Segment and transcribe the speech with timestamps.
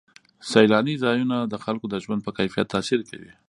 [0.51, 3.31] سیلاني ځایونه د خلکو د ژوند په کیفیت تاثیر کوي.